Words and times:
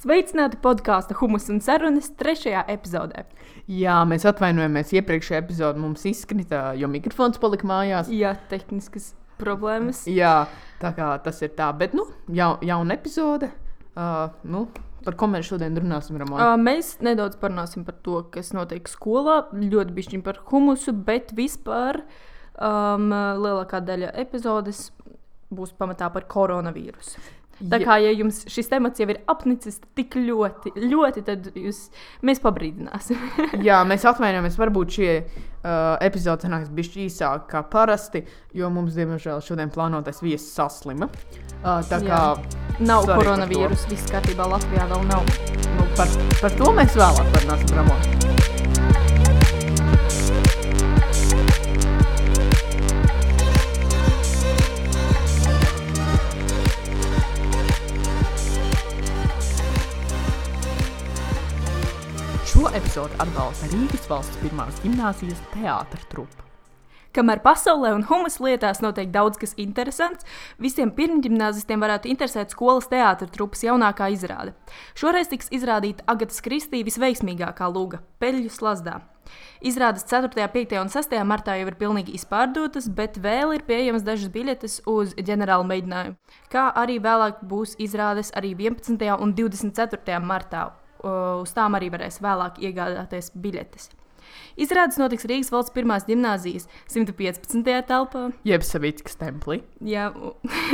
Sveicināti 0.00 0.56
podkāstu 0.64 1.12
Humus 1.18 1.50
un 1.52 1.58
Sarunas 1.60 2.06
trešajā 2.16 2.62
epizodē. 2.72 3.26
Jā, 3.68 3.98
mēs 4.08 4.22
atvainojamies. 4.30 4.94
Iepriekšējā 4.96 5.40
epizodē 5.42 5.82
mums 5.82 6.06
izkrita, 6.08 6.70
jo 6.80 6.88
mikrofons 6.88 7.36
palika 7.42 7.68
mājās. 7.68 8.08
Jā, 8.08 8.30
tehniskas 8.48 9.10
problēmas. 9.42 10.06
Jā, 10.08 10.46
tā 10.80 10.94
kā 10.96 11.10
tas 11.20 11.42
ir 11.44 11.52
tā. 11.58 11.66
Bet, 11.76 11.92
nu, 11.92 12.06
jau, 12.32 12.54
jauna 12.64 12.96
epizode. 12.96 13.50
Uh, 13.92 14.32
nu, 14.48 14.62
par 15.04 15.18
ko 15.20 15.28
mēs 15.34 15.50
šodien 15.50 15.76
runāsim, 15.76 16.16
Ramon? 16.22 16.40
Uh, 16.40 16.54
mēs 16.56 16.94
nedaudz 17.04 17.36
parunāsim 17.42 17.84
par 17.84 17.98
to, 18.00 18.22
kas 18.32 18.54
notiek 18.56 18.88
skolā. 18.88 19.42
Ļoti 19.52 19.98
bišķiņ 19.98 20.22
par 20.24 20.40
humusu, 20.48 20.96
bet 20.96 21.34
vispār 21.36 22.00
um, 22.56 23.12
lielākā 23.44 23.82
daļa 23.84 24.14
epizodes 24.24 24.86
būs 25.52 25.76
pamatā 25.76 26.08
par 26.14 26.24
koronavīrusu. 26.30 27.20
Tā 27.60 27.80
kā 27.82 27.98
ja 28.00 28.12
jums 28.14 28.42
šis 28.48 28.70
temats 28.70 29.00
jau 29.00 29.08
ir 29.12 29.20
apnicis 29.28 29.80
tik 29.98 30.16
ļoti, 30.16 30.72
ļoti 30.80 31.24
tad 31.26 31.50
jūs, 31.52 31.88
mēs 32.24 32.40
pabrīdināsim. 32.40 33.20
Jā, 33.68 33.82
mēs 33.88 34.06
atvainojamies. 34.08 34.56
Varbūt 34.60 34.96
šie 34.96 35.10
uh, 35.20 35.98
epizode 36.04 36.46
sanāks 36.46 36.72
bišķi 36.72 37.04
īsāk 37.08 37.50
kā 37.52 37.64
parasti, 37.72 38.24
jo 38.56 38.70
mums, 38.72 38.96
diemžēl, 38.96 39.42
šodien 39.44 39.72
plānotais 39.74 40.22
viesis 40.24 40.54
saslima. 40.56 41.10
Uh, 41.60 41.82
tā 41.90 42.00
kā 42.06 42.22
nav 42.80 43.08
koronavīrusa, 43.10 43.90
viss 43.92 44.08
kārtībā 44.12 44.48
Latvijā 44.54 44.88
vēl 44.94 45.04
nav. 45.10 45.36
Nu, 45.76 45.90
par, 45.98 46.16
par 46.40 46.56
to 46.56 46.72
mēs 46.80 46.96
vēlāk 46.96 47.36
parunāsim, 47.36 47.76
Ramon. 47.76 48.59
Šo 62.90 63.04
epizodi 63.04 63.20
atbalsta 63.22 63.68
Rīgas 63.70 64.06
valsts 64.10 64.38
pirmās 64.40 64.78
gimnāzijas 64.82 65.38
teātris 65.52 66.08
trupa. 66.10 66.42
Kamēr 67.14 67.38
pasaulē 67.44 67.92
un 67.94 68.02
humus 68.08 68.40
lietās 68.42 68.80
notiek 68.82 69.12
daudz 69.14 69.38
kas 69.38 69.54
interesants, 69.62 70.26
visiem 70.58 70.90
pirmgimnāzistiem 70.96 71.78
varētu 71.78 72.10
interesēt 72.10 72.50
skolas 72.50 72.88
teātris 72.90 73.30
trupas 73.30 73.62
jaunākā 73.62 74.08
izrāde. 74.10 74.56
Šoreiz 74.98 75.30
tiks 75.30 75.52
izrādīta 75.54 76.02
Agatas 76.10 76.42
Kristī 76.42 76.82
visveiksmīgākā 76.82 77.70
luga- 77.70 78.02
Peļļu 78.20 78.50
slazdā. 78.50 78.98
Izrādes 79.62 80.02
4., 80.10 80.48
5. 80.50 80.82
un 80.82 80.90
6. 80.90 81.22
martā 81.22 81.60
jau 81.60 81.70
ir 81.70 81.78
pilnīgi 81.78 82.18
izpārdotas, 82.18 82.90
bet 82.90 83.22
vēl 83.22 83.54
ir 83.54 83.62
pieejamas 83.70 84.02
dažas 84.02 84.34
biļetes 84.34 84.80
uz 84.86 85.14
ģenerālu 85.14 85.70
mēģinājumu. 85.70 86.16
Kā 86.50 86.72
arī 86.74 86.98
vēlāk 86.98 87.46
būs 87.46 87.78
izrādes 87.78 88.32
arī 88.34 88.56
11. 88.58 89.14
un 89.20 89.34
24. 89.34 90.18
martā, 90.18 90.72
uz 91.04 91.54
tām 91.56 91.78
arī 91.78 91.90
varēs 91.92 92.20
vēlāk 92.24 92.60
iegādāties 92.64 93.32
biļetes. 93.34 93.90
Izrādes 94.60 94.98
notiks 95.00 95.26
Rīgas 95.28 95.50
valsts 95.52 95.74
pirmās 95.74 96.06
gimnāzijas 96.08 96.68
115. 96.92 97.64
telpā. 97.88 98.24
Jeb 98.46 98.64
Savickas 98.66 99.18
templī. 99.20 99.60
Jā, 99.84 100.10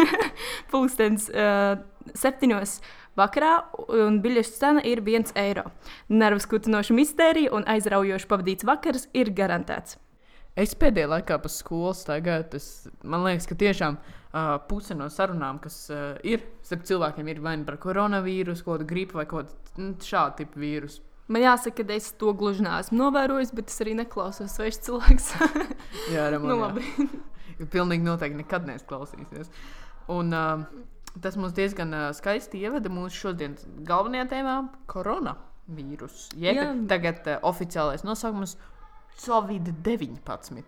pulkstenis 0.73 1.29
uh, 1.33 1.79
septiņos 2.17 2.79
vakarā, 3.17 3.53
un 3.97 4.21
biļešu 4.25 4.57
cena 4.59 4.83
ir 4.87 5.03
1 5.05 5.37
eiro. 5.41 5.69
Nervus 6.13 6.49
kutinoša 6.51 6.97
mistērija 6.97 7.55
un 7.57 7.65
aizraujoši 7.77 8.29
pavadīts 8.33 8.67
vakars 8.69 9.09
ir 9.17 9.33
garantēts. 9.37 9.97
Es 10.57 10.73
pēdējā 10.79 11.11
laikā 11.13 11.37
pa 11.43 11.51
skolu 11.53 11.93
staigāju. 11.97 12.47
Tas, 12.55 12.67
man 13.05 13.27
liekas, 13.27 13.45
ka 13.49 13.59
tiešām 13.61 13.99
uh, 14.01 14.55
puse 14.71 14.97
no 14.97 15.11
sarunām, 15.13 15.59
kas 15.61 15.83
uh, 15.93 16.15
ir 16.25 16.47
starp 16.65 16.87
cilvēkiem, 16.89 17.29
ir 17.29 17.43
vai 17.45 17.59
nu 17.61 17.67
par 17.69 17.77
koronavīrusu, 17.83 18.65
kaut 18.65 18.79
kādu 18.79 18.89
gripu 18.89 19.21
vai 19.21 19.27
kaut 19.29 19.53
kādu 19.53 19.85
nu, 19.85 19.93
šādu 20.01 20.41
tipu 20.41 20.63
vīrusu. 20.65 21.03
Man 21.29 21.43
jāsaka, 21.43 21.83
ka 21.83 21.97
es 21.99 22.13
to 22.17 22.31
gluži 22.39 22.63
neesmu 22.65 23.01
novērojis, 23.01 23.51
bet 23.59 23.73
es 23.73 23.83
arī 23.83 23.97
neklausos 23.99 24.53
svešs 24.57 24.85
cilvēks. 24.87 25.27
jā, 26.15 26.29
Ramon, 26.33 26.53
nu, 26.53 26.59
labi. 26.63 26.87
jā. 27.59 27.67
Pilnīgi 27.73 28.07
noteikti 28.07 28.39
nekad 28.41 28.69
neklausīsies. 28.69 29.51
Un, 30.13 30.31
uh, 30.37 30.63
tas 31.21 31.37
mums 31.41 31.53
diezgan 31.57 31.93
uh, 31.93 32.07
skaisti 32.17 32.63
ievada 32.63 32.93
mūsu 32.93 33.27
šodienas 33.27 33.67
galvenajā 33.89 34.29
tēmā- 34.33 34.57
koronavīruss. 34.93 36.31
Jeb 36.41 36.87
tagad 36.89 37.27
uh, 37.27 37.43
oficiālais 37.51 38.07
nosaukums 38.07 38.57
Covid-19, 39.17 40.63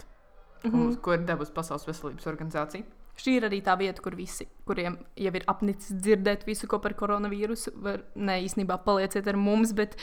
mm 0.65 0.71
-hmm. 0.71 0.97
ko 1.01 1.13
ir 1.13 1.27
devusi 1.27 1.53
Pasaules 1.53 1.87
veselības 1.87 2.27
organizācija. 2.27 2.85
Šī 3.19 3.35
ir 3.37 3.49
arī 3.49 3.59
tā 3.67 3.75
vieta, 3.79 4.03
kur 4.03 4.15
visi, 4.15 4.47
kuriem 4.67 4.99
jau 5.17 5.33
ir 5.35 5.45
apnicis 5.51 5.97
dzirdēt 5.99 6.47
visu 6.47 6.69
ko 6.71 6.79
par 6.79 6.95
koronavīrusu, 6.95 7.73
var 7.83 8.05
ne 8.15 8.39
īstenībā 8.45 8.79
palieciet 8.85 9.27
ar 9.27 9.37
mums, 9.37 9.73
bet 9.73 9.97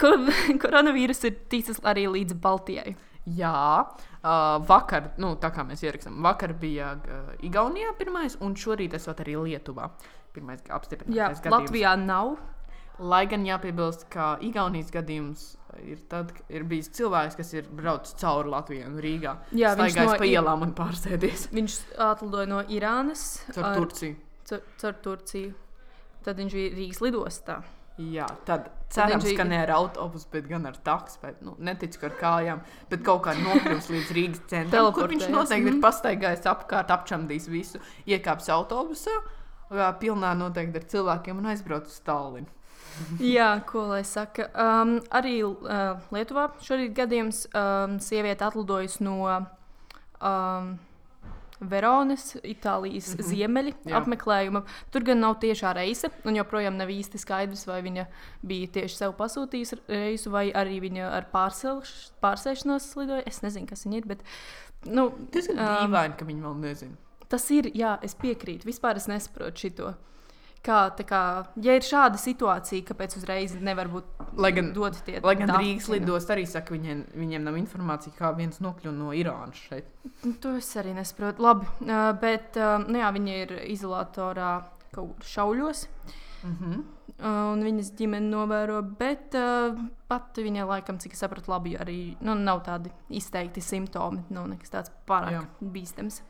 ko, 0.00 0.10
koronavīrus 0.62 1.24
ir 1.24 1.36
ticis 1.48 1.78
arī 1.86 2.08
līdz 2.10 2.34
Baltijai. 2.34 2.96
Jā, 3.24 3.86
uh, 3.86 4.66
vakar, 4.68 5.14
nu, 5.22 5.32
tā 5.40 5.48
kā 5.54 5.64
mēs 5.64 5.84
ierakstām, 5.86 6.18
vakar 6.26 6.52
bija 6.60 6.92
uh, 6.98 7.30
Igaunijā 7.46 7.94
pirmais, 7.96 8.36
un 8.44 8.56
šorīt 8.58 8.98
esot 8.98 9.22
arī 9.24 9.38
Lietuvā. 9.46 9.88
Pirmais 10.34 10.60
apstiprināts. 10.68 11.16
Jā, 11.16 11.30
Latvijā 11.54 11.94
nav. 12.00 12.34
Lai 12.98 13.24
gan 13.26 13.42
jāpiebilst, 13.46 14.04
ka 14.10 14.34
Igaunijas 14.44 14.92
gadījums 14.94 15.54
ir, 15.92 16.00
tad, 16.10 16.32
ir 16.52 16.64
bijis 16.68 16.90
cilvēks, 16.96 17.36
kas 17.38 17.52
ir 17.56 17.68
braucis 17.74 18.16
cauri 18.20 18.52
Latvijai 18.52 18.88
un 18.88 18.98
Rīgā. 19.04 19.36
Jā, 19.56 19.74
viņš 19.78 20.00
no 20.00 20.16
pa 20.20 20.28
ielām 20.28 20.64
un 20.66 20.74
pārsēdies. 20.76 21.48
Viņš 21.54 21.78
atlidoja 22.08 22.50
no 22.50 22.64
Irānas 22.72 23.24
caur 23.52 23.70
ar, 23.70 23.78
Turciju. 23.78 24.18
Caur, 24.48 24.66
caur 24.82 24.98
Turciju. 25.06 25.54
Tad 26.24 26.40
viņš 26.40 26.56
bija 26.56 26.74
Rīgas 26.78 27.02
lidostā. 27.04 27.60
Jā, 27.94 28.26
tad 28.42 28.72
cerams, 28.90 29.22
tad 29.22 29.36
ka 29.38 29.44
ne 29.46 29.60
ar 29.62 29.70
autobusu, 29.76 30.26
bet 30.32 30.48
gan 30.50 30.64
ar 30.66 30.74
taksu. 30.82 31.20
Bet, 31.22 31.38
nu, 31.46 31.54
neticu, 31.62 32.00
ka 32.00 32.08
ar 32.08 32.16
kājām, 32.18 32.64
bet 32.90 33.04
kaut 33.06 33.22
kā 33.28 33.36
nokļūs 33.38 33.90
līdz 33.92 34.10
Rīgas 34.16 34.42
centram, 34.50 34.90
kur 34.96 35.12
viņš 35.12 35.28
noteikti 35.30 35.68
ir 35.68 35.76
mhm. 35.76 35.84
pastaigājis 35.84 36.48
apkārt, 36.50 36.90
apčamdījis 36.90 37.46
visu, 37.52 37.82
iekāpis 38.10 38.50
autobusā, 38.56 39.14
pilnā 40.02 40.32
noteikti 40.40 40.82
ar 40.82 40.88
cilvēkiem 40.90 41.38
un 41.38 41.52
aizbraucis 41.52 41.94
uz 41.94 42.02
Stallinu. 42.02 42.50
Jā, 43.36 43.50
ko 43.68 43.88
lai 43.90 44.02
saka. 44.06 44.48
Um, 44.54 44.96
arī 45.14 45.38
uh, 45.44 46.00
Lietuvā 46.14 46.48
šorīt 46.64 46.94
gadījums 46.96 47.44
um, 47.50 47.98
sieviete 48.02 48.46
atlidojusi 48.46 49.04
no 49.06 49.18
um, 49.28 50.74
Veronas, 51.70 52.36
Itālijas 52.42 53.08
mm 53.08 53.16
-hmm. 53.16 53.28
ziemeļa 53.28 53.72
Jā. 53.84 53.96
apmeklējuma. 54.00 54.62
Tur 54.90 55.04
gan 55.04 55.20
nav 55.20 55.38
tiešā 55.40 55.74
reise, 55.74 56.10
un 56.24 56.36
joprojām 56.36 56.76
nav 56.76 56.88
īsti 56.88 57.18
skaidrs, 57.18 57.66
vai 57.66 57.82
viņa 57.82 58.06
bija 58.42 58.68
tieši 58.68 58.96
sev 58.96 59.14
pasūtījusi 59.18 59.78
reisu, 59.88 60.30
vai 60.30 60.52
arī 60.52 60.80
viņa 60.80 61.10
ar 61.10 61.26
pārsēšanos 62.22 62.96
lidoja. 62.96 63.22
Es 63.26 63.42
nezinu, 63.42 63.66
kas 63.66 63.86
viņa 63.86 63.96
ir. 63.96 64.06
Bet, 64.06 64.22
nu, 64.86 65.10
tas 65.30 65.48
ir 65.48 65.56
um, 65.56 65.66
dīvaini, 65.66 66.16
ka 66.18 66.24
viņa 66.24 66.42
vēl 66.42 66.54
nezina. 66.60 66.96
Tas 67.28 67.50
ir, 67.50 67.70
jā, 67.74 67.98
es 68.02 68.14
piekrītu. 68.14 68.66
Vispār 68.66 68.96
es 68.96 69.08
nesaprotu 69.08 69.68
šo 69.68 69.94
kā, 70.64 70.78
kā, 71.06 71.22
ja 71.62 71.76
ir 71.76 71.84
šāda 71.84 72.20
situācija, 72.20 72.86
kāpēc 72.88 73.16
uzreiz 73.20 73.54
nevar 73.60 73.90
būt 73.92 74.24
lai 74.40 74.50
gan, 74.56 74.72
dot 74.76 74.98
tie 75.06 75.20
lai 75.24 75.36
gan 75.38 75.52
Rīgas 75.58 75.88
lidos 75.92 76.28
arī 76.32 76.46
saka, 76.48 76.74
viņiem, 76.74 77.04
viņiem 77.14 77.46
nav 77.46 77.58
informācija, 77.60 78.14
kā 78.18 78.32
viens 78.36 78.60
nokļuva 78.64 78.94
no 78.96 79.12
Irānas 79.16 79.60
šeit. 79.68 79.90
To 80.42 80.56
es 80.58 80.70
arī 80.80 80.94
nesaprotu. 80.96 81.44
Labi, 81.44 81.68
uh, 81.86 82.10
bet 82.20 82.58
uh, 82.60 82.76
nu 82.84 83.00
jā, 83.00 83.10
viņi 83.14 83.38
ir 83.44 83.56
izolatorā 83.74 84.52
kaut 84.94 85.16
kur 85.18 85.32
šauļos. 85.34 85.86
Mm 86.44 86.56
-hmm. 86.60 86.80
uh, 87.18 87.52
un 87.52 87.62
viņas 87.64 87.94
ģimene 87.96 88.28
novēro, 88.28 88.82
bet 88.98 89.34
uh, 89.34 89.78
pat 90.08 90.36
viņa 90.36 90.66
laikam, 90.68 90.98
cik 90.98 91.12
es 91.12 91.18
sapratu, 91.18 91.50
labi 91.50 91.76
arī 91.76 92.16
nu, 92.20 92.34
nav 92.34 92.64
tādi 92.64 92.92
izteikti 93.08 93.60
simptomi. 93.60 94.24
Nav 94.28 94.48
nekas 94.48 94.70
tāds 94.70 94.90
pārāk 95.08 95.32
Jā. 95.32 95.44
bīstams. 95.60 96.22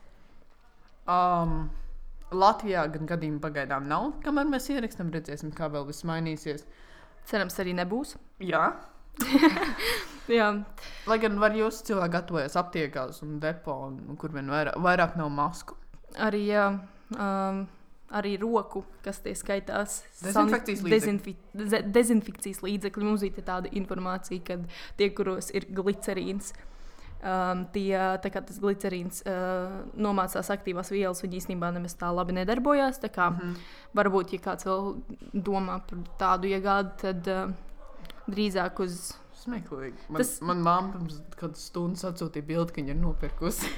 Um, 1.07 1.69
Latvijā 2.35 2.85
gan 2.93 3.07
gadījumi 3.09 3.41
pagaidām 3.43 3.87
nav. 3.89 4.11
Kamēr 4.25 4.49
mēs 4.49 4.69
ierakstām, 4.73 5.11
redzēsim, 5.13 5.53
kā 5.55 5.69
vēl 5.73 5.87
viss 5.87 6.05
mainīsies. 6.07 6.65
Cerams, 7.29 7.57
arī 7.61 7.73
nebūs. 7.77 8.15
Jā. 8.43 8.67
Jā. 10.37 10.49
Lai 11.09 11.17
gan 11.21 11.39
var 11.41 11.55
jūs 11.57 11.83
cilvēki 11.87 12.13
gatavojas 12.17 12.57
aptiekās 12.59 13.23
un 13.25 13.39
depo, 13.41 13.77
un 13.87 14.19
kur 14.19 14.33
vien 14.35 14.49
vairāk, 14.51 14.77
vairāk 14.81 15.17
nav 15.19 15.31
masku. 15.33 15.77
Arī, 16.21 16.45
jā, 16.49 16.67
um, 17.15 17.63
arī 18.15 18.35
roku, 18.41 18.83
kas 19.05 19.21
tie 19.25 19.35
skaitās. 19.37 20.01
Dezinfekcijas 20.21 20.85
līdzekļi. 20.85 21.35
Dezinfi 21.55 21.89
dezinfekcijas 21.97 22.63
līdzekļi. 22.65 23.09
Mums 23.09 23.25
ir 23.27 23.41
tāda 23.45 23.71
informācija, 23.77 24.43
ka 24.47 24.59
tie, 24.99 25.11
kuros 25.15 25.51
ir 25.55 25.69
glicerīns, 25.75 26.53
uh, 26.53 26.71
um, 27.23 27.65
tie, 27.73 27.95
tas 28.21 28.59
glicerīns 28.61 29.21
uh, 29.25 29.83
nomācās 29.97 30.51
aktīvās 30.53 30.91
vielas, 30.93 31.23
viņi 31.23 31.41
īstenībā 31.41 31.71
nemaz 31.75 31.97
tā 31.99 32.11
labi 32.13 32.37
nedarbojās. 32.39 32.99
Kā, 33.05 33.29
mm 33.29 33.37
-hmm. 33.39 33.55
Varbūt, 33.95 34.33
ja 34.33 34.39
kāds 34.39 34.65
vēl 34.65 34.95
domā 35.33 35.79
par 35.87 35.99
tādu 36.19 36.47
iegādi, 36.47 36.89
tad 37.01 37.27
uh, 37.27 37.53
drīzāk 38.27 38.79
uz 38.79 39.13
Smieklīgi. 39.43 40.07
Man, 40.09 40.21
Tas- 40.21 40.33
Tas... 40.37 40.41
man 40.47 40.63
mamma 40.65 40.91
pirms 40.95 41.21
kādas 41.39 41.67
stundas 41.69 42.05
atsūtīja 42.07 42.47
bildi, 42.47 42.73
ka 42.75 42.81
viņa 42.81 42.93
ir 42.95 42.99
nopirkusi. 43.01 43.71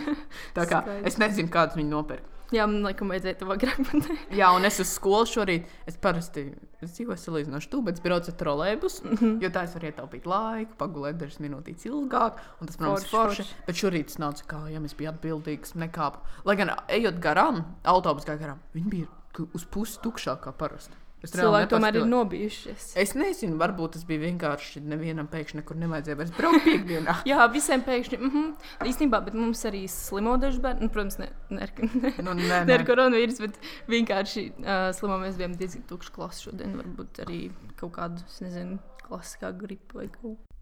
Tā 0.56 0.66
kā 0.66 0.82
Skaidrs. 0.82 1.06
es 1.10 1.18
nezinu, 1.22 1.52
kādas 1.54 1.78
viņa 1.78 1.92
nopirka. 1.92 2.30
Jā, 2.52 2.66
man 2.68 2.84
liekas, 2.84 3.08
vajadzēja 3.08 3.36
to 3.40 3.46
pateikt. 3.48 4.08
Jā, 4.40 4.50
un 4.54 4.66
es 4.68 4.76
uz 4.82 4.90
skolu 4.94 5.26
šorīt. 5.26 5.70
Es 5.90 5.96
parasti 5.98 6.44
es 6.84 6.92
dzīvoju 6.92 7.16
salīdzinoši 7.18 7.70
tuvu, 7.72 7.86
bet 7.88 7.98
es 7.98 8.04
braucu 8.04 8.30
ar 8.30 8.36
trolēbus. 8.42 8.98
Mm. 9.02 9.16
-hmm. 9.16 9.38
Jo 9.42 9.50
tā 9.54 9.64
es 9.64 9.74
varu 9.74 9.88
ietaupīt 9.88 10.26
laiku, 10.28 10.76
pagulēt 10.78 11.18
dažas 11.18 11.40
minūtītes 11.40 11.88
ilgāk. 11.88 12.42
Un 12.60 12.66
tas, 12.68 12.76
protams, 12.76 13.06
ir 13.06 13.10
Forši, 13.10 13.42
forši. 13.42 13.64
Bet 13.66 13.80
šorīt 13.80 14.12
es 14.12 14.18
nācu 14.22 14.46
kā, 14.46 14.60
ja 14.70 14.80
mēs 14.80 14.94
bijām 14.98 15.16
atbildīgs, 15.16 15.74
nekāpu. 15.74 16.18
Lai 16.44 16.56
gan 16.56 16.70
ejot 16.88 17.18
garām, 17.18 17.64
autobus 17.84 18.24
gāja 18.28 18.38
garām, 18.38 18.60
viņi 18.74 18.90
bija 18.90 19.06
uz 19.54 19.64
pusi 19.64 19.98
tukšāk 20.04 20.44
kā 20.44 20.52
parasti. 20.52 20.94
Cilvēki 21.32 21.70
tomēr 21.72 21.98
ir 22.00 22.06
nobijušies. 22.08 22.86
Es 23.00 23.14
nezinu, 23.18 23.56
varbūt 23.60 23.96
tas 23.96 24.04
bija 24.08 24.22
vienkārši 24.26 24.82
nevienam 24.84 25.28
pēkšņi 25.32 25.60
nekur 25.60 25.78
nevajadzēja 25.80 26.18
vairs 26.20 26.32
braukt 26.36 26.64
piekdienā. 26.66 27.16
Jā, 27.30 27.46
visiem 27.52 27.84
pēkšņi. 27.86 28.20
Mm 28.20 28.30
-hmm. 28.34 28.88
Īstenībā, 28.90 29.20
bet 29.24 29.34
mums 29.38 29.64
arī 29.70 29.84
slimo 29.88 30.36
daži 30.36 30.60
bērni. 30.64 30.88
Nu, 30.88 30.88
protams, 30.88 31.18
ne, 31.18 31.28
ne, 31.50 31.68
ne, 31.78 32.14
Nu, 32.26 32.34
nē, 32.34 32.64
ne 32.66 32.74
ar 32.74 32.80
nē. 32.80 32.86
koronavīrusu, 32.86 33.46
bet 33.46 33.60
vienkārši 33.88 34.48
uh, 34.58 34.88
slimo 34.94 35.18
mēs 35.18 35.36
bijām 35.40 35.56
diezgan 35.56 35.86
tukši 35.88 36.12
klasi 36.12 36.48
šodien. 36.48 36.76
Varbūt 36.80 37.24
arī 37.26 37.50
kaut 37.76 37.96
kādu, 37.96 38.24
es 38.28 38.40
nezinu, 38.40 38.78
klasiskā 39.08 39.52
gripa 39.56 40.02
vai 40.02 40.08
kaut 40.08 40.38
ko. 40.38 40.53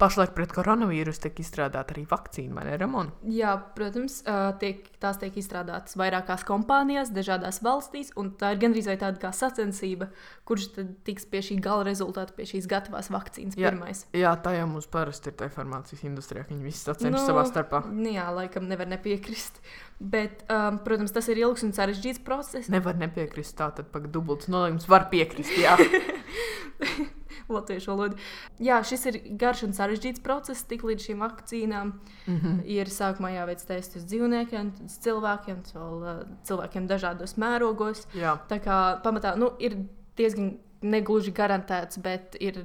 Pašlaik 0.00 0.30
pret 0.32 0.52
koronavīrusu 0.56 1.26
tiek 1.26 1.42
izstrādāta 1.42 1.92
arī 1.92 2.06
vakcīna, 2.08 2.54
vai 2.56 2.62
ne, 2.70 2.76
Ramon? 2.80 3.10
Jā, 3.28 3.52
protams, 3.76 4.22
tiek, 4.62 4.86
tās 5.02 5.18
tiek 5.20 5.34
izstrādātas 5.36 5.98
vairākās 6.00 6.44
kompānijās, 6.48 7.12
dažādās 7.12 7.60
valstīs, 7.64 8.14
un 8.20 8.30
tā 8.40 8.54
ir 8.54 8.62
gandrīz 8.62 8.88
tāda 8.88 9.20
kā 9.20 9.32
sacensība, 9.36 10.08
kurš 10.48 10.70
tad 10.78 10.94
tiks 11.04 11.28
pie 11.28 11.44
šī 11.44 11.58
gala 11.60 11.84
rezultāta, 11.90 12.32
pie 12.36 12.48
šīs 12.48 12.70
gatavās 12.70 13.12
vakcīnas 13.12 13.60
Jā. 13.60 13.68
pirmais. 13.68 14.02
Jā, 14.16 14.32
tā 14.40 14.56
jau 14.56 14.64
mums 14.72 14.88
parasti 14.88 15.34
ir 15.34 15.36
tā 15.42 15.50
farmācijas 15.52 16.06
industrijā, 16.08 16.46
ka 16.48 16.54
viņi 16.54 16.68
visi 16.70 16.80
sacenšas 16.86 17.20
Nu, 17.20 17.26
savā 17.26 17.44
starpā. 17.50 17.84
Nu, 17.92 18.08
jā, 18.16 18.24
laikam 18.32 18.72
nevar 18.72 18.88
nepiekrist. 18.88 19.60
Bet, 20.00 20.46
um, 20.48 20.80
protams, 20.80 21.12
tas 21.12 21.28
ir 21.28 21.44
ilgs 21.44 21.66
un 21.66 21.76
sarežģīts 21.76 22.24
process. 22.24 22.72
Nevar 22.72 22.96
nepiekrist 22.96 23.58
tā, 23.60 23.68
tad 23.76 23.92
pagaidi 23.92 24.16
dubultas 24.16 24.48
nolīgums 24.48 24.88
var 24.88 25.10
piekrist. 25.12 25.52
Jā, 25.60 25.76
Latviešu 27.54 27.92
valoda. 27.92 28.16
Jā, 28.62 28.80
šis 28.86 29.06
ir 29.10 29.18
garš 29.40 29.64
un 29.68 29.76
sarežģīts 29.76 30.22
process, 30.24 30.64
tik 30.68 30.84
līdz 30.86 31.08
šīm 31.08 31.24
vakcīnām. 31.24 31.92
Mm. 32.26 32.36
-hmm. 32.36 32.62
Ir 32.64 32.86
sākumā 32.86 33.34
jāveic 33.34 33.64
tests 33.66 33.96
uz 34.00 34.04
dzīvniekiem, 34.10 34.72
uz 34.86 34.98
cilvēkiem, 35.04 35.62
vēl 35.74 36.02
uh, 36.02 36.24
cilvēkiem 36.48 36.88
dažādos 36.90 37.36
mērogos. 37.36 38.06
jā. 38.14 38.38
Tā 38.48 38.60
kā 38.60 39.00
pamatā 39.02 39.36
nu, 39.36 39.52
ir 39.58 39.76
diezgan 40.16 40.58
negluži 40.82 41.32
garantēts, 41.32 42.00
bet 42.02 42.36
ir, 42.40 42.64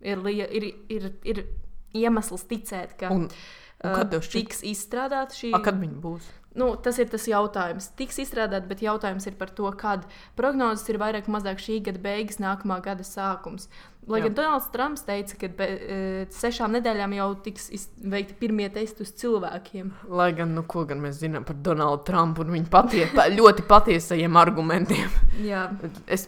ir, 0.00 0.18
ir, 0.28 0.74
ir, 0.88 1.10
ir 1.24 1.44
iemesls 1.94 2.44
ticēt, 2.48 2.96
ka 2.98 3.10
Un, 3.12 3.28
un 3.28 3.90
uh, 3.90 3.96
kad 3.96 4.14
šķiet? 4.14 4.32
tiks 4.32 4.62
izstrādāta 4.62 5.36
šī 5.36 5.52
a, 5.54 5.60
kad 5.64 5.80
viņi 5.80 6.00
būs? 6.02 6.28
Nu, 6.58 6.74
tas 6.76 6.98
ir 7.00 7.08
tas 7.08 7.24
jautājums. 7.28 7.88
Tiks 7.96 8.18
izstrādāt, 8.26 8.66
bet 8.68 8.82
jautājums 8.84 9.24
ir 9.28 9.38
par 9.40 9.52
to, 9.56 9.70
kad 9.78 10.04
prognozes 10.36 10.84
ir 10.92 10.98
vairāk 11.00 11.30
vai 11.30 11.38
mazāk 11.38 11.62
šī 11.62 11.78
gada 11.86 12.02
beigas, 12.02 12.40
nākamā 12.42 12.76
gada 12.84 13.06
sākums. 13.06 13.70
Lai 14.10 14.18
Jā. 14.18 14.26
gan 14.26 14.34
Donalds 14.34 14.68
Trumps 14.74 15.04
teica, 15.06 15.36
ka 15.38 15.48
pēc 15.60 15.82
e, 15.86 15.98
sešām 16.34 16.74
nedēļām 16.74 17.14
jau 17.14 17.28
tiks 17.44 17.70
veikti 18.02 18.34
pirmie 18.40 18.66
testi 18.74 19.06
uz 19.06 19.12
cilvēkiem. 19.20 19.92
Lai 20.10 20.32
gan, 20.36 20.52
nu, 20.56 20.64
ko 20.66 20.82
gan 20.90 21.00
mēs 21.04 21.20
zinām 21.22 21.46
par 21.46 21.60
Donaldu 21.62 22.02
Trumpu 22.10 22.42
un 22.44 22.52
viņa 22.56 22.70
patie, 22.72 23.06
pa, 23.14 23.28
ļoti 23.30 23.64
patiesajiem 23.70 24.38
argumentiem. 24.42 25.18
Jā, 25.46 25.68
Es 26.10 26.26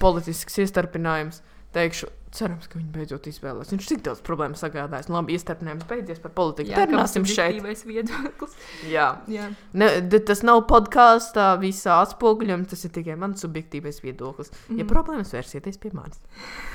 politisks 0.00 0.56
iestarpinājums 0.64 1.42
teikšu, 1.76 2.08
cerams, 2.32 2.66
ka 2.72 2.78
viņi 2.78 2.90
beidzot 2.94 3.26
izvēlēs. 3.28 3.70
Viņš 3.74 3.88
tik 3.90 4.02
daudz 4.06 4.22
problēmu 4.24 4.56
sagādājis. 4.56 5.08
Nu, 5.10 5.18
Labi, 5.18 5.34
iestarpinājums 5.36 5.84
beidzies 5.90 6.18
par 6.22 6.32
politiku. 6.32 6.70
jā 6.72 6.80
Turpināsim 6.80 7.26
šeit. 7.28 7.58
viedoklis. 7.84 8.54
Jā. 8.88 9.08
Jā. 9.28 9.50
Ne, 9.74 9.88
tas 10.24 10.42
nav 10.42 10.62
podkāstā, 10.70 11.50
visā 11.60 11.98
atspoguļojumā. 12.06 12.66
Tas 12.72 12.84
ir 12.84 12.90
tikai 12.96 13.16
mans 13.20 13.44
subjektīvais 13.44 14.00
viedoklis. 14.02 14.50
Mm. 14.68 14.78
Ja 14.78 14.84
Mhm. 14.84 14.90
problēmas 14.94 15.32
vērsieties 15.36 15.78
pie 15.78 15.90
manis. 15.92 16.18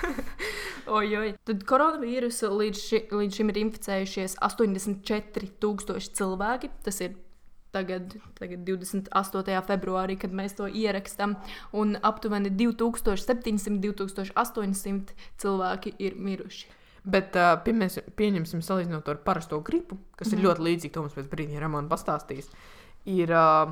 Oi. 0.87 1.33
Tad 1.43 1.63
koronavīrusu 1.67 2.47
līdz, 2.53 2.77
ši, 2.89 2.99
līdz 3.11 3.33
šim 3.41 3.49
ir 3.51 3.57
inficējušies 3.65 4.37
84,000 4.41 6.13
cilvēki. 6.17 6.69
Tas 6.85 7.01
ir 7.01 7.15
tagad, 7.75 8.15
tagad 8.39 8.63
28. 8.67 9.59
februārī, 9.67 10.17
kad 10.19 10.33
mēs 10.35 10.57
to 10.57 10.67
ierakstām. 10.67 11.35
Un 11.77 11.97
aptuveni 12.01 12.51
2700, 12.53 13.79
2800 13.83 15.15
cilvēki 15.41 15.95
ir 15.99 16.17
miruši. 16.19 16.73
Bet 17.07 17.37
uh, 17.39 17.53
piemēs, 17.63 18.01
pieņemsim, 18.19 18.61
salīdzinot 18.65 19.07
ar 19.07 19.21
parasto 19.23 19.61
gripu, 19.63 19.95
kas 20.19 20.27
mm. 20.27 20.33
ir 20.33 20.39
Mhm. 20.39 20.47
ļoti 20.47 20.65
līdzīga, 20.67 20.93
to 20.93 21.03
mums 21.05 21.15
pēc 21.15 21.29
brīdi 21.31 21.61
Ramona 21.61 21.87
pastāstīs. 21.91 22.49
Ir 23.07 23.31
uh, 23.31 23.71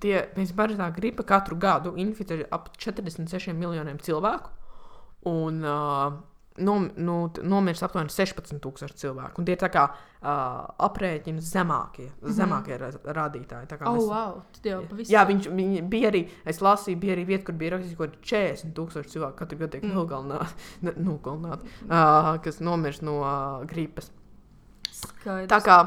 tie, 0.00 0.14
mēs 0.36 0.54
parastā 0.56 0.88
gripa 0.96 1.26
katru 1.28 1.58
gadu 1.60 1.92
inficē 2.00 2.46
ap 2.50 2.70
46 2.78 3.52
miljoniem 3.52 4.00
cilvēku. 4.00 4.54
Un 5.28 5.60
uh, 5.66 6.14
nom, 6.58 6.88
nu, 6.96 7.16
nomirst 7.42 7.82
aptuveni 7.82 8.10
16,000 8.10 8.94
cilvēku. 8.98 9.38
Un 9.38 9.44
tie 9.48 9.54
ir 9.56 9.68
kā 9.72 9.84
uh, 9.88 10.66
aprēķini 10.88 11.40
zemākie, 11.40 12.08
mm 12.08 12.28
-hmm. 12.28 12.36
zemākie 12.38 12.78
ra 12.78 12.90
rādītāji. 12.90 13.78
Oh, 13.86 13.96
mēs- 13.96 14.08
wow! 14.08 14.42
Pavisam. 14.90 15.12
Jā, 15.14 15.24
viņš, 15.28 15.48
viņi 15.54 15.82
bija 15.88 16.10
arī. 16.10 16.28
Es 16.44 16.60
lasīju, 16.60 16.98
bija 17.00 17.16
arī 17.16 17.24
vieta, 17.26 17.44
kur 17.44 17.54
bija 17.54 17.70
rakstīts, 17.76 17.96
ka 17.96 18.06
40,000 18.22 19.08
cilvēku 19.08 19.36
katru 19.36 19.58
gadu 19.58 19.70
tiek 19.70 19.82
Mm. 19.84 19.94
nogalināti, 19.94 20.54
nogalināti 21.08 21.64
uh, 21.90 22.38
kas 22.42 22.60
nomirst 22.60 23.02
no 23.02 23.20
uh, 23.20 23.66
gripas. 23.66 24.10
Skaidrs. 24.90 25.48
Tā 25.50 25.60
kā 25.62 25.80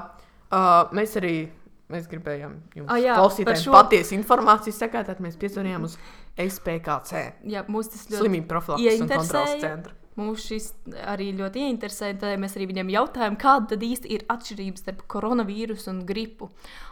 uh, 0.51 0.91
mēs 0.95 1.15
arī 1.19 1.49
mēs 1.91 2.07
gribējām 2.07 2.53
jums 2.75 2.87
Ah, 2.89 2.95
jā, 2.97 3.15
klausītājiem 3.19 3.63
šo- 3.65 3.71
patiesu 3.75 4.15
informāciju 4.15 4.73
sekāt, 4.73 5.05
tad 5.05 5.19
mēs 5.19 5.35
piezvanījām 5.37 5.83
uz 5.83 5.97
SPKC, 6.37 7.33
Jā, 7.43 7.65
mūs 7.67 7.89
tas 7.91 8.07
ļoti 8.07 8.21
slimību 8.21 8.47
profilakses 8.47 9.01
un 9.01 9.07
kontrolas 9.09 9.55
centru. 9.59 9.93
Mūs 10.19 10.47
šis 10.49 10.71
arī 11.07 11.29
ļoti 11.37 11.65
ieinteresēja. 11.67 12.17
Tad 12.21 12.41
mēs 12.41 12.57
arī 12.57 12.67
viņiem 12.71 12.91
jautājām, 12.91 13.37
kāda 13.39 13.73
tad 13.73 13.85
īsti 13.87 14.11
ir 14.17 14.25
atšķirība 14.31 14.81
starp 14.81 15.05
koronavīrusu 15.11 15.91
un 15.93 16.01
gripu. 16.07 16.49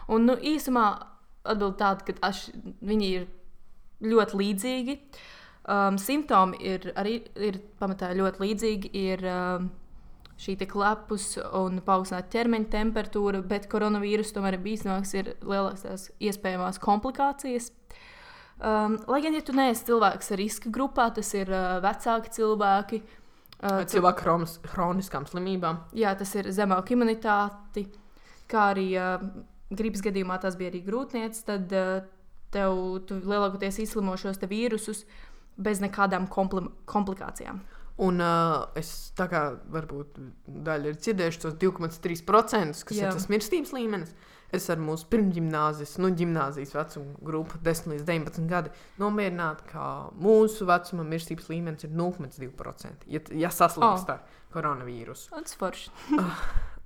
Un, 0.08 0.24
nu, 0.30 0.38
īsumā 0.40 0.86
atbild 1.44 1.76
tāda, 1.80 2.06
ka 2.06 2.16
aš, 2.30 2.46
viņi 2.80 3.10
ir 3.18 3.28
ļoti 4.04 4.40
līdzīgi. 4.40 4.96
Um, 5.70 6.00
simptomi 6.00 6.56
ir 6.64 6.88
arī 6.98 7.20
ir 7.36 7.60
pamatā 7.80 8.14
ļoti 8.16 8.44
līdzīgi. 8.46 8.94
Ir, 9.02 9.28
um, 9.28 9.70
Šī 10.40 10.54
te 10.56 10.64
klepus 10.64 11.34
un 11.36 11.82
paaugstināta 11.84 12.30
ķermeņa 12.32 12.70
temperatūra, 12.72 13.42
bet 13.44 13.66
koronavīruss 13.68 14.32
tomēr 14.32 14.56
ir 14.56 14.62
bīstamāks, 14.64 15.10
ir 15.18 15.26
lielākās 15.44 16.06
iespējamās 16.16 16.80
komplikācijas. 16.80 17.66
Um, 18.60 18.98
lai 19.08 19.22
gan, 19.24 19.32
ja 19.32 19.40
tu 19.44 19.54
neesi 19.56 19.86
cilvēks 19.88 20.34
riska 20.36 20.72
grupā, 20.72 21.08
tas 21.16 21.32
ir 21.32 21.48
uh, 21.48 21.78
vecāki 21.80 22.32
cilvēki, 22.34 23.00
uh, 23.64 23.80
Cilvēku 23.88 24.24
chronis, 24.26 24.58
chroniskām 24.68 25.24
slimībām. 25.28 25.86
Jā, 25.96 26.12
tas 26.18 26.34
ir 26.36 26.50
zemāka 26.52 26.92
imunitāte, 26.92 27.86
kā 28.50 28.70
arī 28.74 28.90
uh, 29.00 29.24
gripas 29.72 30.04
gadījumā 30.04 30.36
tas 30.42 30.58
bija 30.60 30.74
arī 30.74 30.82
grūtniecības. 30.84 31.44
Tad 31.48 31.74
uh, 31.76 31.92
tev 32.50 32.78
lielākoties 33.10 33.80
izslimo 33.84 34.16
šos 34.20 34.40
vīrusus 34.50 35.04
bez 35.60 35.80
nekādām 35.82 36.26
kompli 36.30 36.66
komplikācijām. 36.90 37.60
Un 38.00 38.20
uh, 38.24 38.70
es 38.80 39.12
tā 39.16 39.26
kā 39.28 39.42
varbūt 39.72 40.16
daļa 40.64 40.92
ir 40.92 41.00
dzirdējuši 41.00 41.42
tos 41.42 41.56
2,3%, 41.60 42.84
kas 42.88 42.96
Jā. 42.96 43.10
ir 43.10 43.18
tas 43.18 43.28
mirstības 43.32 43.74
līmenis. 43.76 44.14
Es 44.56 44.66
ar 44.72 44.80
mūsu 44.82 45.06
pirmgimnāzijas, 45.12 45.92
nu, 46.02 46.10
gimnāzijas 46.18 46.72
vecuma 46.74 47.14
grupu, 47.22 47.58
10 47.62 47.92
līdz 47.92 48.06
19 48.08 48.48
gadi, 48.50 48.72
nomierināti, 48.98 49.68
ka 49.70 49.84
mūsu 50.18 50.66
vecuma 50.66 51.04
mirstības 51.06 51.46
līmenis 51.52 51.86
ir 51.86 51.94
0,2%. 51.94 53.06
Ja, 53.06 53.20
ja 53.44 53.52
saslimst 53.54 54.10
Oh. 54.10 54.16
ar 54.16 54.24
koronavīrusu. 54.54 55.30
Tas 55.36 55.54
forši. 55.60 55.90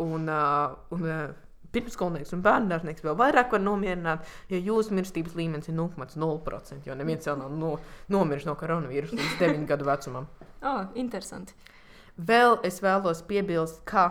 Un, 0.04 0.26
uh, 0.26 0.74
un 0.90 1.04
uh, 1.06 1.28
pirmskolnieks 1.74 2.32
un 2.34 2.42
bērndārznieks 2.42 3.04
vēl 3.04 3.14
vairāk 3.18 3.52
var 3.54 3.62
nomierināt, 3.62 4.26
ja 4.50 4.58
jūsu 4.58 4.94
mirstības 4.94 5.36
līmenis 5.38 5.70
ir 5.70 5.76
0,0%. 5.78 6.86
Jo 6.88 6.96
neviens 6.98 7.26
jau 7.28 7.36
nav 7.38 7.54
no, 7.54 7.76
nomiris 8.10 8.46
no 8.48 8.56
koronavīrusa 8.58 9.18
līdz 9.18 9.38
9 9.40 9.66
gadu 9.70 9.86
vecumam. 9.88 10.28
Oh, 10.62 10.84
interesanti. 10.98 11.54
Vēl 12.18 12.58
es 12.66 12.78
vēlos 12.82 13.22
piebilst, 13.26 13.80
ka 13.86 14.06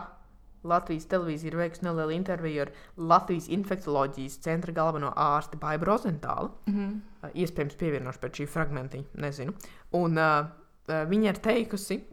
Latvijas 0.63 1.05
televīzija 1.12 1.51
ir 1.51 1.58
veikusi 1.60 1.86
nelielu 1.86 2.15
interviju 2.15 2.62
ar 2.62 2.72
Latvijas 2.98 3.50
infekcijas 3.51 4.39
centra 4.43 4.74
galveno 4.74 5.12
ārsti 5.15 5.60
Baibu 5.60 5.86
Rozentālu. 5.86 6.50
Mm 6.65 6.74
-hmm. 6.74 7.00
Uh, 7.24 7.29
Iespējams, 7.36 7.75
pievienošu 7.79 8.20
pēc 8.20 8.41
šī 8.41 8.48
fragmenta, 8.48 8.98
nezinu. 9.13 9.53
Un 9.91 10.17
uh, 10.17 10.46
uh, 10.88 11.10
viņa 11.10 11.29
ir 11.29 11.38
teikusi, 11.38 12.03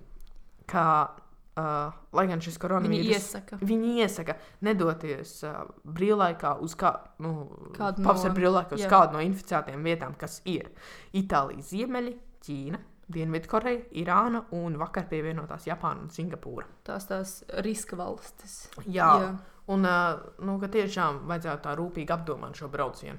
ka, 0.67 1.11
uh, 1.57 1.93
lai 2.13 2.27
gan 2.27 2.41
šis 2.41 2.55
Viņi 2.55 2.63
koronavīrus 2.63 3.17
iesaka. 3.17 3.57
Viņi 3.57 3.97
iesaka 4.03 4.35
nedoties 4.61 5.43
uh, 5.43 5.51
brīvlaikā 5.85 6.59
uz 6.61 6.75
kā, 6.75 6.95
nu, 7.19 7.49
Kādu 7.79 8.03
no- 8.03 8.09
pavasara 8.09 8.35
brīvlaikā 8.35 8.75
uz 8.75 8.81
jā. 8.81 8.89
kādu 8.89 9.13
no 9.13 9.21
inficētām 9.21 9.83
vietām, 9.83 10.15
kas 10.19 10.43
ir 10.45 10.71
Itālijas 11.13 11.71
ziemeļi, 11.71 12.17
Ķīna, 12.41 12.79
Dienvidkoreja, 13.11 13.89
Irāna 14.01 14.45
un 14.57 14.79
vakar 14.81 15.09
pievienotās 15.11 15.67
Japāna 15.67 16.07
un 16.07 16.13
Singapūra. 16.15 16.67
Tās 16.87 17.09
tās 17.11 17.35
riska 17.67 17.99
valstis. 17.99 18.63
Jā, 18.87 19.11
Jā. 19.25 19.35
un 19.75 19.87
nu, 20.47 20.57
tiešām 20.63 21.25
vajadzētu 21.31 21.67
tā 21.67 21.77
rūpīgi 21.81 22.17
apdomāt 22.17 22.61
šo 22.61 22.71
braucienu. 22.71 23.19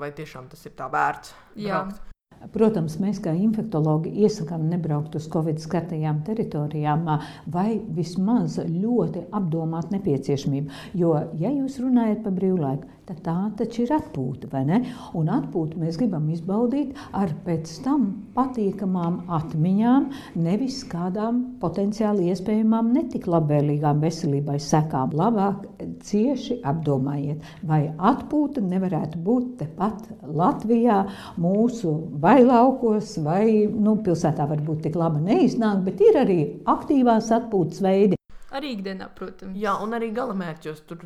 Vai 0.00 0.10
tiešām 0.12 0.50
tas 0.52 0.66
ir 0.68 0.76
tā 0.76 0.88
vērts? 0.92 1.32
Jā. 1.56 1.84
Braukt? 1.84 2.12
Protams, 2.52 2.98
mēs 3.00 3.18
kā 3.24 3.32
infektuologi 3.32 4.10
iesakām 4.22 4.66
nebraukt 4.68 5.14
uz 5.16 5.26
Covid 5.32 5.60
skartajām 5.62 6.20
teritorijām, 6.26 7.06
vai 7.52 7.78
vismaz 7.96 8.58
ļoti 8.60 9.24
apdomāt 9.34 9.90
nepieciešamību. 9.94 10.82
Jo, 11.00 11.14
ja 11.40 11.52
jūs 11.54 11.80
runājat 11.80 12.22
par 12.26 12.36
brīvlaiku, 12.36 12.92
tad 13.06 13.20
tā 13.26 13.36
taču 13.58 13.84
ir 13.84 13.92
atpūta, 13.96 14.48
vai 14.52 14.64
ne? 14.68 14.80
Un 15.18 15.30
atpūtu 15.32 15.78
mēs 15.80 15.98
gribam 16.00 16.26
izbaudīt 16.32 16.96
ar 17.16 17.30
pēc 17.46 17.70
tam 17.84 18.08
patīkamām 18.36 19.20
atmiņām, 19.36 20.08
nevis 20.42 20.80
kādām 20.90 21.42
potenciāli 21.62 22.32
iespējamām 22.32 22.90
netik 22.96 23.28
labvēlīgām 23.30 24.02
veselībai 24.02 24.58
sekām. 24.62 25.14
Labāk 25.16 25.62
cieši 26.06 26.60
apdomājiet, 26.66 27.46
vai 27.66 27.84
atpūta 27.96 28.64
nevarētu 28.64 29.22
būt 29.22 29.54
tepat 29.62 30.10
Latvijā, 30.26 31.04
mūsu 31.40 31.94
vai 32.22 32.40
laukos, 32.44 33.16
vai 33.22 33.46
nu, 33.70 33.98
pilsētā 34.02 34.48
varbūt 34.50 34.86
tik 34.88 34.98
laba 34.98 35.22
neiznāk, 35.22 35.82
bet 35.86 36.02
ir 36.04 36.22
arī 36.26 36.40
aktīvās 36.76 37.32
atpūtas 37.38 37.82
veidi. 37.86 38.15
Arī 38.56 38.72
ikdienā, 38.76 39.10
protams. 39.16 39.58
Jā, 39.60 39.74
un 39.84 39.96
arī 39.96 40.12
galamērķos. 40.16 40.84
Tur, 40.88 41.02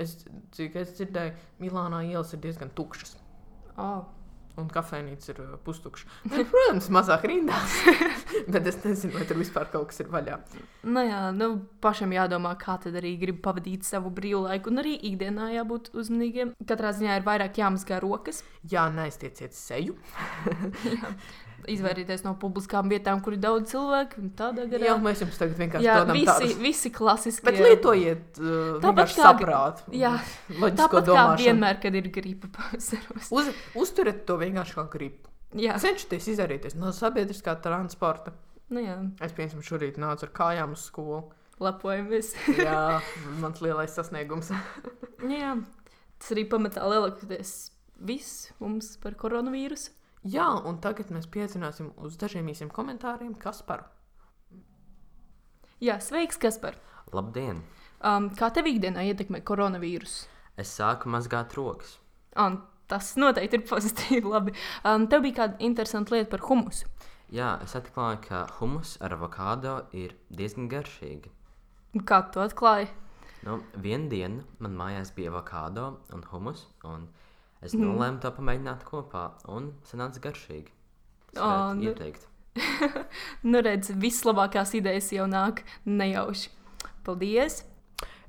es, 0.00 0.18
cik 0.56 0.76
es 0.82 0.96
dzirdēju, 0.98 1.36
Milānā 1.62 2.02
ielas 2.10 2.34
ir 2.36 2.42
diezgan 2.44 2.72
tukšas. 2.76 3.16
Oh. 3.80 4.04
Un 4.54 4.68
kafejnīca 4.70 5.32
ir 5.32 5.38
pustukša. 5.66 6.06
Nu, 6.30 6.44
protams, 6.52 6.86
mazāk 6.94 7.24
rindās. 7.26 7.72
bet 8.54 8.68
es 8.70 8.76
nezinu, 8.84 9.16
vai 9.16 9.24
tur 9.26 9.40
vispār 9.40 9.66
kaut 9.72 9.88
kas 9.90 9.98
ir 10.04 10.12
vaļā. 10.12 10.36
Nu, 10.86 11.02
jā, 11.02 11.22
nu, 11.34 11.48
pašam 11.82 12.14
jādomā, 12.14 12.52
kā 12.60 12.76
tad 12.84 12.94
arī 13.00 13.16
grib 13.18 13.40
pavadīt 13.42 13.86
savu 13.88 14.12
brīvlaiku. 14.14 14.70
Un 14.70 14.84
arī 14.84 14.94
ikdienā 15.10 15.50
jābūt 15.56 15.90
uzmanīgiem. 15.98 16.54
Katrā 16.70 16.94
ziņā 16.94 17.18
ir 17.18 17.26
vairāk 17.26 17.58
jāmazgā 17.64 17.98
rokas. 18.04 18.44
Jā, 18.70 18.86
neaiztieciet 18.94 19.58
seju. 19.58 19.98
jā 21.00 21.16
izvairīties 21.70 22.24
no 22.26 22.34
publiskām 22.40 22.90
vietām, 22.92 23.20
kur 23.24 23.36
ir 23.36 23.42
daudz 23.42 23.72
cilvēku. 23.72 24.24
Jā, 24.38 24.96
mēs 25.02 25.22
jums 25.24 25.38
tagad 25.40 25.60
vienkārši 25.60 25.88
tādām 25.88 26.16
visi, 26.16 26.28
tādus... 26.30 26.56
visi 26.62 26.92
klasiski. 26.94 27.44
Bet 27.48 27.60
lietojiet 27.62 28.40
uh, 28.40 28.56
tāpat 28.84 29.12
kā 29.12 29.28
saprātu. 29.28 29.86
Jā, 29.96 30.14
tāpat 30.78 31.10
kā 31.10 31.26
vienmēr, 31.40 31.78
kad 31.82 31.98
ir 32.00 32.10
gripa 32.14 32.50
pavasaros. 32.58 33.30
Uz, 33.34 33.52
uzturiet 33.84 34.24
to 34.28 34.38
vienkārši 34.40 34.78
kā 34.78 34.86
gripu. 34.92 35.32
Jā. 35.54 35.76
Cenšieties 35.82 36.32
izvairīties 36.34 36.74
no 36.78 36.90
sabiedriskā 36.94 37.54
transporta. 37.62 38.34
Nu, 38.72 38.82
jā. 38.82 38.96
es, 39.22 39.34
piemēram, 39.36 39.62
šorīt 39.64 40.00
nācu 40.02 40.26
ar 40.26 40.32
kājām 40.34 40.74
uz 40.74 40.86
skolu. 40.88 41.22
Lepojamies. 41.62 42.32
jā, 42.58 43.00
mans 43.42 43.60
lielais 43.62 43.94
sasniegums. 43.94 44.50
jā, 45.36 45.52
tas 46.18 46.34
arī 46.34 46.46
pamatā 46.50 46.86
lielākoties 46.90 47.54
viss 48.02 48.48
mums 48.58 48.96
par 49.02 49.14
koronavīrusu. 49.20 49.92
Jā, 50.24 50.46
un 50.64 50.78
tagad 50.80 51.10
mēs 51.12 51.26
piecināsim 51.28 51.90
uz 52.00 52.14
dažiem 52.16 52.46
īsiem 52.48 52.70
komentāriem 52.72 53.34
Kasparu. 53.36 53.84
Jā, 55.84 55.98
sveiks, 56.00 56.38
Kaspar! 56.40 56.78
Labdien! 57.12 57.58
Um, 58.00 58.30
kā 58.32 58.48
tev 58.56 58.70
ikdienā 58.70 59.04
ietekmē 59.10 59.42
koronavīrus? 59.44 60.22
Es 60.56 60.72
sāku 60.78 61.10
mazgāt 61.12 61.52
rokas. 61.58 61.98
Un 62.40 62.56
tas 62.88 63.10
noteikti 63.20 63.60
ir 63.60 63.66
pozitīvi. 63.68 64.24
Labi. 64.34 64.54
Um, 64.80 65.04
tev 65.12 65.26
bija 65.26 65.42
kāda 65.42 65.60
interesanta 65.68 66.16
lieta 66.16 66.30
par 66.32 66.46
humusu. 66.48 66.88
Jā, 67.34 67.58
es 67.64 67.76
atklāju, 67.76 68.22
ka 68.24 68.44
humus 68.58 68.94
ar 69.04 69.16
avokado 69.16 69.76
ir 69.92 70.16
diezgan 70.32 70.70
garšīgi. 70.72 71.32
Kā 72.08 72.22
tu 72.32 72.40
atklāji? 72.44 72.88
Nu, 73.44 73.58
vienu 73.76 74.08
dienu 74.08 74.44
man 74.64 74.76
mājās 74.78 75.12
bija 75.16 75.32
avokado 75.32 75.98
un 76.16 76.24
humus. 76.32 76.64
Un 76.88 77.08
Es 77.64 77.72
mm. 77.72 77.84
nolēmu 77.88 78.20
to 78.20 78.30
pamēģināt 78.36 78.84
kopā, 78.88 79.24
un 79.48 79.72
sanāca 79.88 80.20
garšīgi. 80.26 80.72
Es 81.32 81.40
oh, 81.40 81.70
nu... 81.78 81.88
ieteikt. 81.88 82.26
nu, 83.50 83.62
redz, 83.64 83.90
vislabākās 83.98 84.74
idejas 84.78 85.08
jau 85.14 85.24
nāk 85.30 85.64
nejauši. 85.88 86.52
Paldies! 87.06 87.62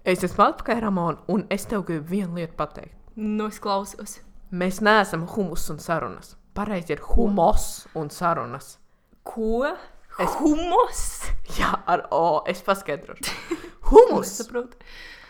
Es 0.05 0.23
esmu 0.23 0.45
atpakaļ, 0.45 0.79
Ramon, 0.85 1.19
un 1.31 1.43
es 1.53 1.65
tev 1.69 1.83
gribu 1.87 2.07
vienu 2.13 2.39
lietu 2.39 2.55
pateikt. 2.59 2.95
Nu, 3.15 3.49
es 3.49 3.59
klausos. 3.63 4.19
Mēs 4.55 4.79
neesam 4.85 5.25
humus 5.33 5.65
un 5.73 5.79
sarunas. 5.83 6.35
Pareizi 6.55 6.95
ir 6.95 7.01
humos 7.11 7.87
un 7.97 8.11
sarunas. 8.13 8.77
Ko? 9.25 9.65
Es... 10.15 10.35
Humus? 10.39 11.01
Jā, 11.59 11.73
ar 11.91 12.05
O. 12.15 12.43
Es 12.47 12.61
paskaidrošu. 12.63 13.33
Humus. 13.89 14.37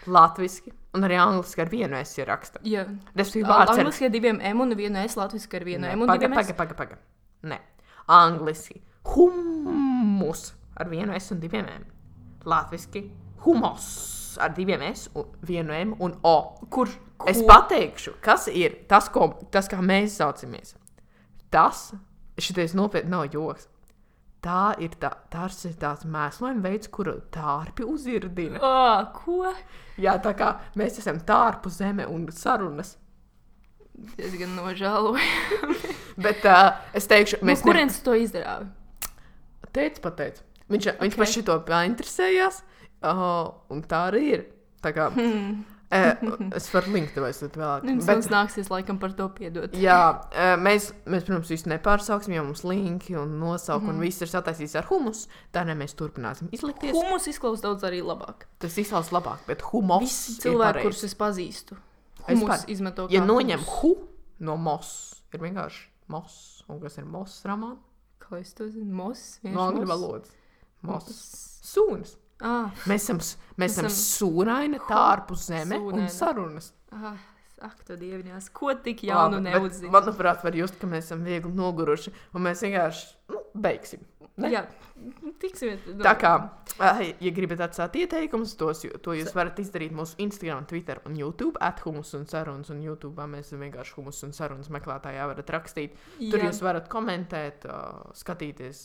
Latvijasiski. 0.05 0.75
Un 0.95 1.03
arī 1.03 1.17
angliski 1.19 1.63
ar 1.63 1.71
vienu 1.71 1.97
es 1.99 2.13
ierakstu. 2.17 2.61
Jā, 2.67 2.85
tas 3.15 3.33
ir 3.35 3.47
vārds. 3.47 3.75
Angliski 3.75 4.07
ar 4.07 4.13
diviem 4.13 4.39
M 4.53 4.63
un 4.63 4.75
vienu 4.79 5.01
S, 5.03 5.17
latviešu 5.19 5.51
ar 5.59 5.67
vienu 5.67 5.89
M 5.91 6.05
un 6.05 6.11
paga, 6.11 6.21
diviem 6.21 6.37
paga, 6.37 6.53
S. 6.53 6.57
Paga, 6.57 6.77
paga, 6.79 6.95
paga. 6.95 7.51
Nē, 7.51 7.59
angliski. 8.15 8.79
Humus 9.11 10.47
ar 10.79 10.89
vienu 10.89 11.15
S 11.17 11.35
un 11.35 11.43
diviem 11.43 11.67
M. 11.67 11.85
Latviešu 12.45 13.03
humos 13.45 14.37
ar 14.41 14.53
diviem 14.55 14.81
S, 14.81 15.09
un 15.15 15.25
vienu 15.47 15.73
M 15.73 15.95
un 15.99 16.15
O. 16.23 16.57
Kur? 16.69 16.89
Ko? 17.17 17.29
Es 17.29 17.39
pateikšu, 17.47 18.17
kas 18.21 18.49
ir 18.51 18.81
tas, 18.89 19.07
ko, 19.09 19.29
tas 19.51 19.69
kā 19.71 19.79
mēs 19.79 20.17
saucamies. 20.19 20.73
Tas, 21.53 21.87
šitais 22.41 22.73
nopietni 22.75 23.13
nav 23.13 23.29
joks 23.31 23.69
tā 24.45 24.75
ir 24.83 24.93
tā, 25.01 25.09
tas 25.33 25.57
ir 25.67 25.73
tāds 25.81 26.05
mēslojuma 26.09 26.63
veids, 26.67 26.89
kuru 26.93 27.17
tārpi 27.33 27.85
uzirdina. 27.87 28.61
Oh, 28.61 29.01
ko? 29.15 29.51
Jā, 30.01 30.17
tā 30.21 30.35
kā 30.37 30.51
mēs 30.79 30.99
esam 31.01 31.19
tārpu 31.25 31.71
zeme 31.73 32.05
un 32.11 32.27
sarunas. 32.35 32.95
Es 34.19 34.33
gan 34.35 34.55
nožēloju. 34.57 35.21
Bet 36.25 36.45
uh, 36.47 36.75
es 36.95 37.07
teikšu, 37.11 37.39
mēs. 37.47 37.63
No 37.63 37.71
kurienes 37.71 37.99
ne... 37.99 38.03
to 38.05 38.17
izdarīja? 38.19 38.57
Teicis, 39.75 40.01
pateicis. 40.03 40.43
Viņš, 40.71 40.89
okay. 40.89 41.01
viņš 41.03 41.15
par 41.19 41.29
šito 41.29 41.55
painteresējās, 41.67 42.59
uh, 43.05 43.23
un 43.71 43.83
tā 43.87 44.05
arī 44.09 44.23
ir. 44.33 44.45
Tā 44.83 44.91
kā, 44.95 45.09
hmm. 45.13 45.63
Es 46.57 46.67
varu 46.73 46.93
linkt, 46.95 47.17
vai 47.21 47.29
es 47.31 47.39
tad 47.41 47.57
vēlāk. 47.59 47.85
Jums 47.89 48.07
bet... 48.09 48.27
nāksies 48.33 48.69
laikam 48.71 48.97
par 49.01 49.13
to 49.17 49.27
piedot. 49.37 49.75
Jā, 49.79 49.99
mēs, 50.61 50.89
mēs 51.09 51.25
protams, 51.27 51.51
visu 51.53 51.69
nepārsauksim, 51.71 52.35
jo 52.35 52.45
mums 52.47 52.63
linki 52.67 53.17
un 53.19 53.37
nosaukumi 53.41 53.91
mm. 53.91 53.99
un 53.99 54.05
viss 54.07 54.25
ir 54.25 54.31
sataisīts 54.31 54.75
ar 54.79 54.89
humus. 54.89 55.25
Tā 55.55 55.65
ne 55.67 55.77
mēs 55.77 55.95
turpināsim 55.99 56.49
izlikties. 56.55 56.95
Humus 56.95 57.29
izklausās 57.31 57.63
daudz 57.65 57.87
arī 57.87 58.01
labāk. 58.05 58.47
Tas 58.61 58.77
izklausās 58.81 59.13
labāk, 59.15 59.45
bet 59.49 59.65
humus. 59.69 60.05
Visi 60.05 60.39
cilvēki, 60.45 60.85
kurus 60.87 61.05
es 61.07 61.17
pazīstu, 61.19 61.77
humus 62.25 62.65
izmeto. 62.71 63.07
Ja 63.13 63.23
noņem 63.25 63.61
humus. 63.61 63.79
hu 63.81 64.45
no 64.45 64.57
mos, 64.59 64.89
ir 65.33 65.43
vienkārši 65.45 65.85
mos. 66.13 66.39
Un 66.71 66.81
kas 66.81 66.97
ir 66.97 67.05
mos, 67.05 67.37
Ramon? 67.45 67.77
Kā 68.25 68.39
es 68.41 68.55
to 68.57 68.67
zinu? 68.71 68.89
Mos. 69.03 69.25
No 69.45 69.69
angļu 69.69 69.89
valodas. 69.89 70.33
Mos. 70.85 71.25
Sūnas. 71.65 72.17
Ah, 72.43 72.73
mēs 72.89 73.05
esam, 73.05 73.21
mēs 73.61 73.77
esam 73.77 73.87
sūraini, 73.93 74.81
tārpus 74.89 75.47
zeme 75.47 75.79
sūnaini. 75.79 76.03
un 76.03 76.11
sarunas. 76.11 76.73
Ah. 76.91 77.15
Ak, 77.63 77.79
tu 77.87 77.95
dievinās, 77.95 78.49
ko 78.51 78.73
tik 78.83 79.05
jaunu 79.07 79.39
neuzzini? 79.41 79.87
Manuprāt, 79.89 80.43
var 80.43 80.57
just, 80.59 80.75
ka 80.77 80.89
mēs 80.91 81.07
esam 81.07 81.23
viegli 81.23 81.53
noguruši, 81.55 82.11
un 82.35 82.43
mēs 82.43 82.61
vienkārši 82.65 83.34
beigsim. 83.55 84.03
Ne? 84.35 84.49
Jā, 84.51 84.65
tiksimies. 85.39 85.83
No. 85.87 86.01
Tā 86.03 86.11
kā, 86.19 86.31
ja 87.23 87.31
gribat 87.35 87.61
atstāt 87.69 87.93
ieteikumus, 88.01 88.51
tos, 88.59 88.81
to 89.03 89.13
jūs 89.15 89.31
varat 89.35 89.61
izdarīt 89.63 89.93
mūsu 89.95 90.17
Instagram, 90.25 90.65
Twitter 90.67 90.99
un 91.07 91.15
YouTube. 91.15 91.55
Athumus 91.63 92.11
un 92.17 92.25
sarunas, 92.27 92.71
un 92.73 92.81
YouTube 92.83 93.27
mēs 93.31 93.53
vienkārši 93.55 93.95
humus 93.95 94.19
un 94.27 94.35
sarunas 94.35 94.67
meklētājā 94.75 95.29
varat 95.31 95.53
rakstīt. 95.55 95.95
Tur 96.19 96.43
Jā. 96.43 96.49
jūs 96.49 96.59
varat 96.67 96.91
komentēt, 96.91 97.63
skatīties 98.19 98.83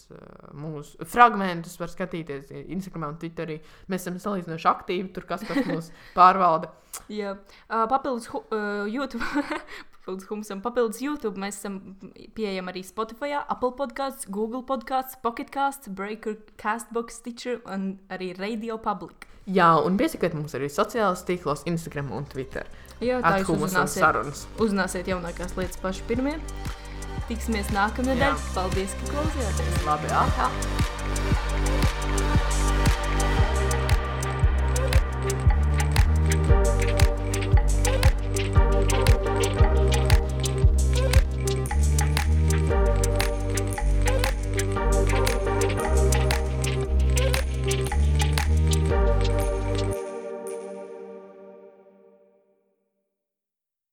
mūsu 0.54 1.10
fragmentus, 1.10 1.74
var 1.82 1.90
skatīties 1.90 2.54
Instagram 2.70 3.10
un 3.10 3.18
Twitterī. 3.18 3.58
Mēs 3.90 4.06
esam 4.06 4.22
salīdzinoši 4.22 4.70
aktīvi, 4.70 5.10
tur 5.16 5.26
kas 5.30 5.42
mūs 5.66 5.90
pārvalda. 6.18 6.70
Jā, 7.10 7.34
papildus 7.90 8.30
uh, 8.30 8.86
YouTube. 8.86 9.26
papildus 10.00 10.28
humusam, 10.28 10.60
papildus 10.64 11.00
YouTube. 11.02 11.38
Mēs 11.40 11.60
esam 11.60 11.80
pieejami 12.36 12.72
arī 12.72 12.82
Spotify, 12.84 13.34
Apple 13.48 13.72
podkāsts, 13.78 14.28
Google 14.28 14.62
podkāsts, 14.66 15.18
Pocketcasts, 15.22 15.88
Breaker, 15.88 16.36
Castbox, 16.56 17.20
Stitcher 17.20 17.60
un 17.66 17.98
arī 18.10 18.32
Radio 18.38 18.78
Public. 18.78 19.26
Jā, 19.50 19.72
un 19.84 19.96
piesakot 19.98 20.34
mums 20.36 20.54
arī 20.54 20.68
sociālajos 20.70 21.24
tīklos, 21.26 21.64
Instagram 21.66 22.12
un 22.12 22.24
Twitter. 22.28 22.68
Jā, 23.00 23.20
tā 23.24 23.40
jūs 23.40 23.50
uzzināsiet, 23.56 24.44
uzzināsiet 24.60 25.08
jaunākās 25.08 25.56
lietas 25.56 25.80
paši 25.80 26.04
pirmie. 26.10 26.36
Tiksimies 27.30 27.70
nākamnedēļ. 27.74 28.34
Paldies, 28.56 28.96
ka 29.00 29.04
klausījāties! 29.14 29.84
Labi, 29.86 30.08
aha! 30.24 30.50